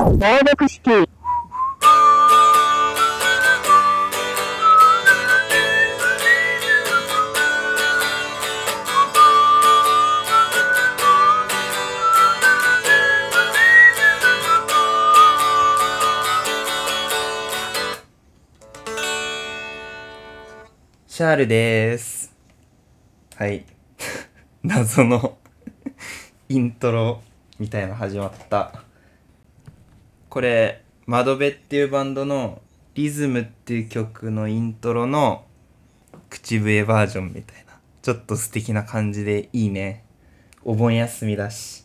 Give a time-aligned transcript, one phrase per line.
[0.00, 1.08] 朗読シティ。
[21.08, 22.34] シャールです。
[23.36, 23.66] はい。
[24.64, 25.36] 謎の
[26.48, 27.22] イントロ
[27.58, 28.89] みたいな始まった。
[30.30, 32.62] これ、窓辺っていうバンドの
[32.94, 35.44] リズムっていう曲のイントロの
[36.28, 37.80] 口笛バージョンみたいな。
[38.00, 40.04] ちょっと素敵な感じでいいね。
[40.64, 41.84] お盆休みだし。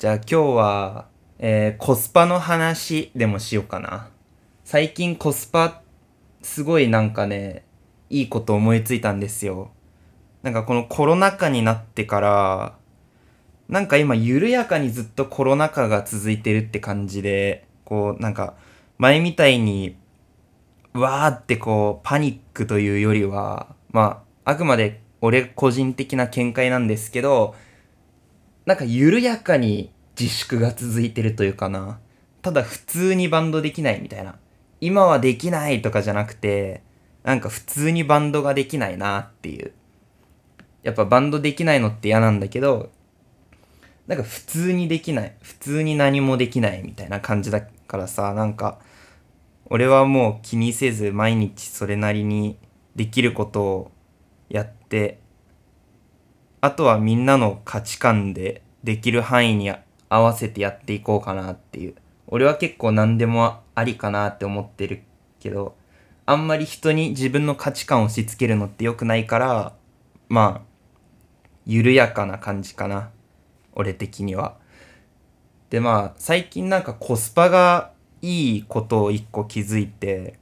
[0.00, 1.06] じゃあ今日は、
[1.38, 4.08] えーコスパの話でもしようかな。
[4.64, 5.82] 最近コスパ
[6.42, 7.64] すごいなんかね、
[8.08, 9.70] いいこと思いついたんですよ。
[10.42, 12.79] なんかこのコロナ禍になってから、
[13.70, 18.54] なんか今緩やかにずっとコロナ禍が続いてるって感じで、こうなんか
[18.98, 19.96] 前みたいに、
[20.92, 27.54] わーってこうパニックというよりは、まああくまで俺個人的な見解なんですけど、
[28.66, 32.00] なんか緩やかに自粛が続いてるというかな。
[32.42, 34.36] ただ普通にバンドできないみたいな。
[34.80, 36.82] 今はできないとかじゃなくて、
[37.22, 39.72] なんか普通にバンドができないなっていう。
[40.82, 42.90] やっぱバンドできないのって嫌なんだけど、
[44.10, 45.36] なんか普通にできない。
[45.40, 48.80] 普通に何もできないみたいな感じだからさ、なんか、
[49.66, 52.58] 俺はもう気にせず毎日それなりに
[52.96, 53.90] できることを
[54.48, 55.20] やって、
[56.60, 59.70] あとはみんなの価値観でできる範囲に
[60.08, 61.94] 合わせてやっていこうかなっていう。
[62.26, 65.04] 俺は結構何でもありかなって思ってる
[65.38, 65.76] けど、
[66.26, 69.72] あんまり人に自分の価値観を押し付けるのって良くないから、
[70.28, 70.68] まあ、
[71.64, 73.10] 緩やかな感じかな。
[73.74, 74.56] 俺的には。
[75.70, 77.92] でまあ、最近なんかコスパが
[78.22, 80.38] いいことを一個気づいて、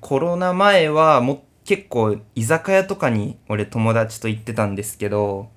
[0.00, 5.48] コロナ前はもう結構居酒屋とかに俺友達と行ってたんですけど、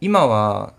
[0.00, 0.74] 今は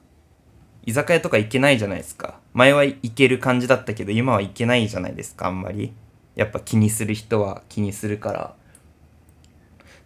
[0.86, 2.40] 居酒屋とか行けないじゃないですか。
[2.54, 5.94] 前は行ける感じだったけど、今は行けないじゃないですか、あんまり。
[6.36, 8.56] やっぱ気にする人は気にするから。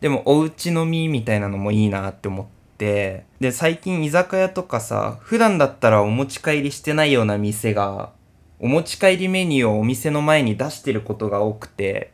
[0.01, 8.11] でも、おうち飲みみたいなのもいいなって思ってて、で、最近居酒屋とかさ、普段だったらお持ち帰りしてないような店が、
[8.59, 12.11] お持ち帰りメニューをお店の前に出してることが多くて、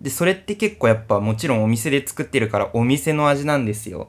[0.00, 4.08] で、それって結構やっぱもちろんお店で作ってるからお店の味なんですよ。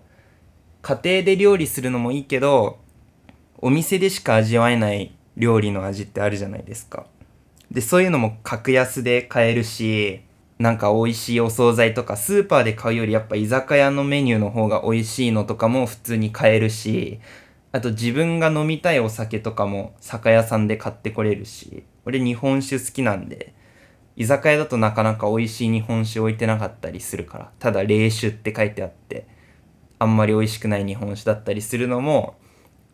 [0.82, 2.80] 家庭で料理するのもいいけど、
[3.58, 7.06] お店でしか味わえない料理の味ってあるじゃないですか。
[7.70, 10.22] で、そういうのも格安で買えるし、
[10.62, 17.20] なんか美味しいお惣菜とかスーパーで買うよりやっぱ居酒屋のメニューの方が美味しいのとかも普通に買えるし、
[17.72, 23.56] あと自分が飲みたいお酒とかも酒屋さんで買ってこれるし、俺日本酒好きなんで、
[24.16, 29.26] 居酒屋だとなかなか美味しい日本酒置いてなかったりするから、ただ冷酒って書いてあって、
[29.98, 32.36] あんまり美味しくない日本酒だったりするのも、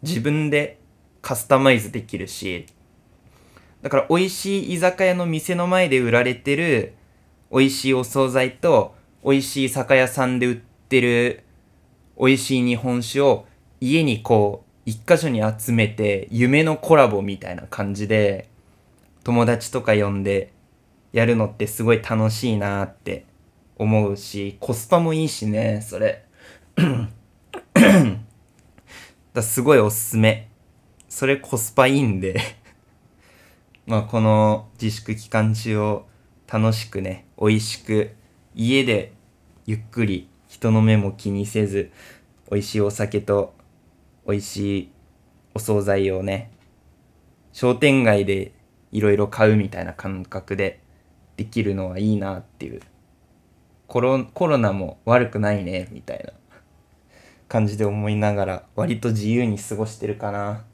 [0.04, 0.80] 自分で
[1.22, 2.66] カスタマイズできるし、
[3.82, 6.94] だから美味しい居酒屋の店の前で売られてる
[7.52, 11.44] 美味しいお惣菜と美味しい酒屋さんで売ってる
[12.20, 13.46] 美味しい日本酒を
[13.80, 18.50] 家にこう一箇所に集めて夢のコラボみたいな感じで
[19.24, 20.54] 友達とか呼んで
[21.12, 23.26] やるのってすごい楽しいなって
[23.76, 26.24] 思うしコスパもいいしねそれ
[29.34, 30.50] だすごいおすすめ
[31.10, 32.40] それコスパいいんで
[33.86, 36.08] まあこの自粛期間中を
[36.52, 38.12] 楽しくね美味しく
[38.56, 39.14] 家で
[39.66, 41.92] ゆっくり人の目も気にせず
[42.50, 43.54] 美味しいお酒と
[44.28, 44.92] 美味しい
[45.54, 46.52] お惣菜をね
[47.52, 48.52] 商店街で
[48.92, 50.80] いろいろ買うみたいな感覚で
[51.38, 52.82] できるのはいいなっていう。
[53.88, 56.34] コロコロナも悪くないねみたいな。
[57.48, 60.66] 感じで思いながら割と自由に過ごしてるかな。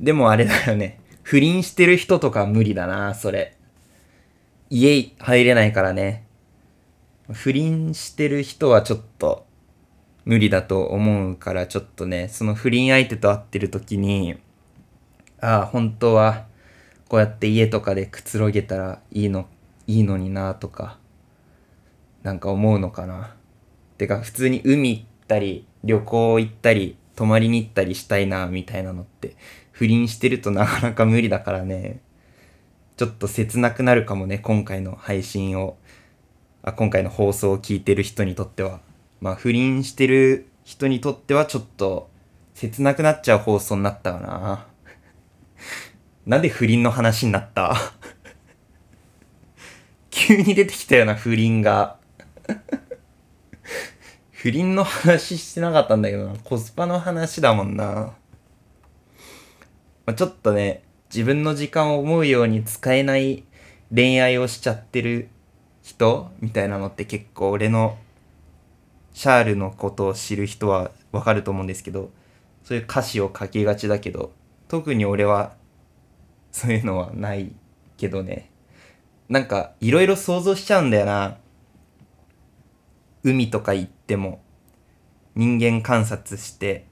[0.00, 0.98] でもあれだよね。
[1.22, 3.56] 不倫してる人とか無理だなそれ。
[4.74, 6.24] 家入れないからね。
[7.30, 9.44] 不倫してる人はちょっと
[10.24, 14.38] 無理だと思うからちょっとねその不倫相手と会ってる時に
[15.42, 16.46] ああ本当は
[17.08, 19.46] こうやって家とかでくつろげたらいいの
[19.86, 20.96] いいのになとか
[22.22, 23.36] なんか思うのかな。
[23.98, 29.36] てか普通に海行ったり旅行行ったり泊まりに行ったりしたいなみたいなのって
[29.70, 32.00] 不倫してるとなかなか無理だからね。
[32.96, 35.76] ちょっと切なくなるかもね今回の配信を。
[36.64, 38.80] あ今回の放送を聞いてる人にとっては。
[39.20, 42.08] まあ不倫してる人にとってはちょっと
[42.54, 44.66] 切なくなっちゃう放送になったかな。
[46.26, 47.74] なんで不倫の話になった？
[50.10, 51.96] 急に出てきたような不倫が。
[54.30, 56.34] 不倫の話してなかったんだけどな。
[56.44, 58.12] コスパの話だもんな、ま
[60.06, 60.82] あ、ちょっとね
[61.14, 63.44] 自分の時間を思うように使えない
[63.94, 65.28] 恋愛をしちゃってる
[65.82, 67.98] 人みたいなのって結構俺の
[69.12, 72.10] シャールのことを知る人はわかると思うんですけど
[72.64, 74.32] そういう歌詞を書きがちだけど
[74.68, 75.54] 特に俺は
[76.50, 77.52] そういうのはない
[77.98, 78.50] けどね。
[79.28, 81.36] なんかいろいろ想像しちゃうんだよな。
[83.22, 84.40] 海とか行っても
[85.34, 86.86] 人間観察して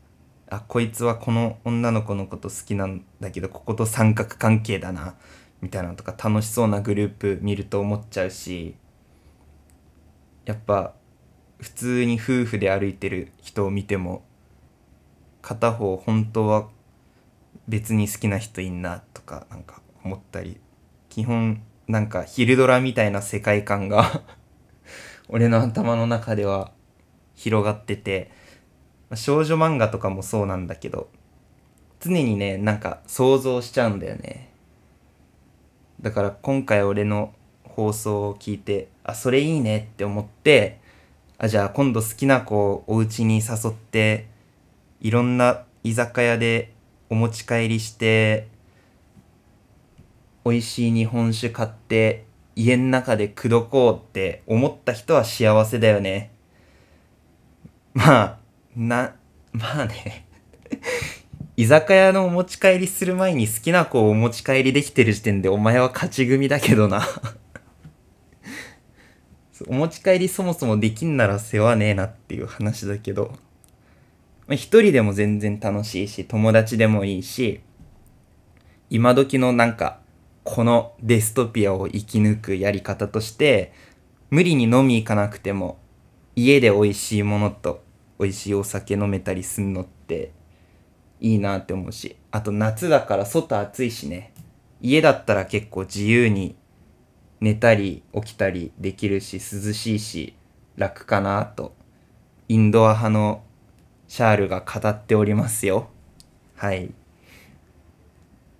[0.50, 5.14] あこいつはこの女の子のこと好きなんだけどここと三角関係だな
[5.61, 8.75] みたいなのとか楽しそうなグループ見ると思っちゃうし
[10.44, 10.94] やっぱ
[11.61, 14.25] 普通に夫婦で歩いてる人を見ても
[15.41, 16.69] 片方本当は
[17.69, 20.58] 別に好きな人いんなとかなんか思ったり
[21.08, 24.23] 基本なんか昼ドラみたいな世界観が
[25.29, 26.73] 俺の頭の中では
[27.37, 28.31] 広がってて
[29.15, 31.09] 少女漫画とかもそうなんだけど
[32.01, 34.51] 常にねなんか想像しちゃうんだよね。
[36.01, 37.35] だから今回俺の
[37.65, 40.81] 放送を聞いてあそれいいねって思って
[41.39, 44.27] あじゃあ今度好きな子をお家に誘って
[45.01, 46.73] いろんな居酒屋で
[47.11, 48.49] お持ち帰りして
[50.45, 52.25] 美味しい日本酒買って
[52.57, 56.31] 家の中で口説こうって思った人は幸せだよね。
[57.95, 58.39] まあ
[58.76, 59.14] な
[59.52, 60.26] まあね。
[61.56, 67.06] 居酒屋のお持ち帰りする前に好きな子をお持ち帰りできてる時点でお前は勝ち組だけどな。
[69.69, 73.32] お持ち帰りそもそもできんなら世話ねえなっていう話だけど、
[74.46, 77.61] まあ、一人でも全然楽しいし友達でもいいし
[78.88, 80.00] 今時のなんか
[80.44, 83.75] このデストピアを生き抜くやり方として
[84.31, 85.78] 無理に飲み行かなくても
[86.34, 87.82] 家で美味しいものと
[88.20, 90.32] 美味しいお酒飲めたりすんのって
[91.20, 92.17] いいなって思うし。
[92.31, 94.34] あと夏だから外暑いしね。
[94.82, 96.55] 家だったら結構自由に
[97.40, 100.34] 寝たり起きたりできるし涼しいし
[100.76, 101.75] 楽かなと。
[102.49, 103.43] インドア派の
[104.06, 105.88] シャールが語っておりますよ。
[106.56, 106.93] はい。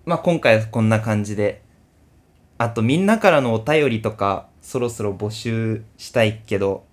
[0.05, 1.61] まあ今回はこんな感じで。
[2.57, 6.85] あとみんなからのお便りとかそろそろ募集したいけど、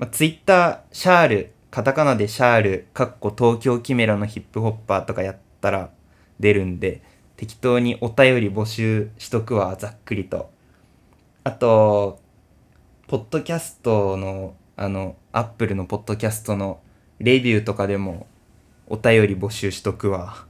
[0.00, 5.90] まあ、ツイッターシャールカタカナでシャールかっこ東京キメラのヒップホッパーとかやったら
[6.40, 7.02] 出るんで
[7.36, 10.50] 適当にお便り募集しとくわざっくりと
[11.42, 12.20] あと、
[13.08, 16.80] ポッドキャストの、あの、アップルのポッドキャストの
[17.18, 18.26] レビューとかでも
[18.86, 20.44] お便り募集しとくわ。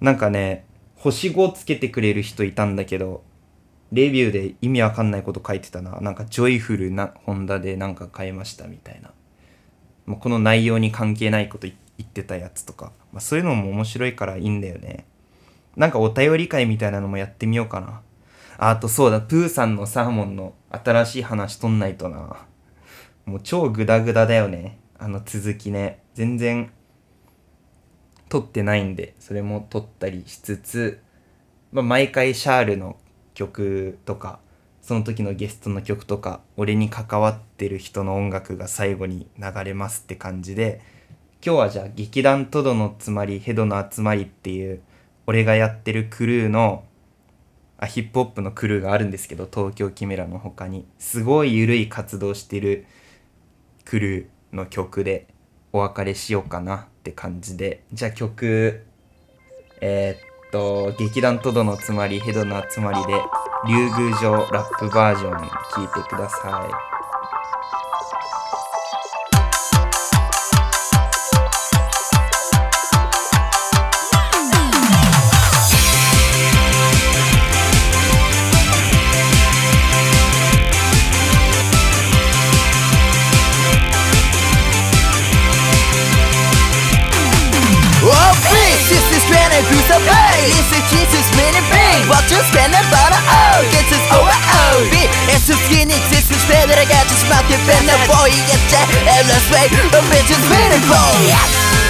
[0.00, 0.64] なんかね、
[0.96, 3.22] 星5つけてくれる人いたんだけど、
[3.92, 6.00] レビューで意味わかんないこと書いてたな。
[6.00, 9.10] なんかジョイフルなホンダでなんか買いましたみたいな。
[10.06, 12.92] もうこの内容に関係ないこと言ってたやつとか。
[13.12, 15.06] まあ、そういうのも面白いからいいんだよね。
[15.76, 18.02] なんかお便り会みたいなのもやってみようかな。
[18.58, 22.44] あとそうだ、プーさんのサーモンの新しい話とんないとな。
[23.24, 24.78] もう超グダグダだよね。
[24.98, 26.02] あの続きね。
[26.14, 26.70] 全然
[28.28, 31.00] 撮ってないんで、それも撮ったりしつつ、
[31.70, 32.96] まあ、毎回シャールの
[33.38, 34.40] 曲とか、
[34.82, 40.80] その時のゲストの曲とか、俺に関わってる人の音楽が最後に流れますって感じで、
[41.44, 44.80] 今日はじゃあ劇団トドのつまりヘドの集まりっていう
[45.26, 46.82] 俺がやってるクルーの
[47.78, 52.86] あヒップホップのクルーがあるんですけど東京キメラの他にすごい緩い活動してる
[53.84, 55.28] クルーの曲で
[55.72, 58.84] お別れしようかなって感じでじゃあ曲
[59.80, 63.12] えー、っと劇団とどのつまりヘドのつまりで
[63.66, 66.97] 竜宮城ラップバージョン聴いてください。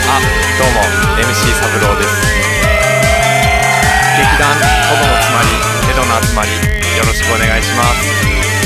[0.09, 0.21] あ
[0.57, 0.81] どうも
[1.21, 1.53] MC
[1.97, 2.09] です。
[4.17, 4.57] 劇団
[4.89, 5.53] トドのつまり
[5.87, 6.51] ヘドの集まり
[6.97, 8.09] よろしくお願いします。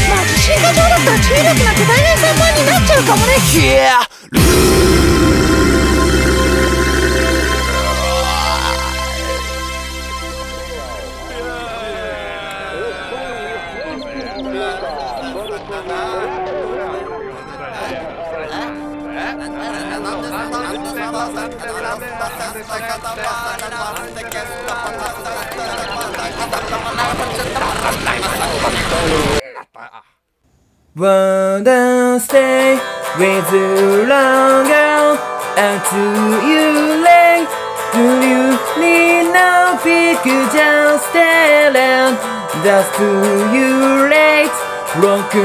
[0.08, 3.34] まあ自信過剰だったら中学の巨大な3万になっちゃうかもね。
[3.58, 5.51] Yeah!
[30.94, 32.76] Wanna stay
[33.16, 35.16] with you longer
[35.56, 37.48] until you late.
[37.96, 42.12] Do you need no picture staring?
[42.60, 43.24] That's too
[43.56, 44.52] you late.
[45.00, 45.40] Wrong to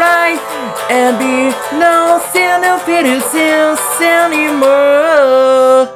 [0.00, 0.40] right
[0.88, 5.88] and be no sin of pity sense anymore.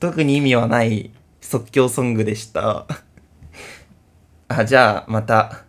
[0.00, 1.10] 特に意味はない
[1.42, 3.03] 即興ソングでした。
[4.48, 5.64] あ、じゃあまた、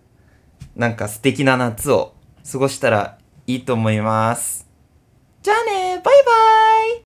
[0.76, 2.14] なんか素敵な夏を
[2.52, 3.18] 過ごしたら
[3.48, 4.68] いいと思います。
[5.42, 7.05] じゃあねバイバイ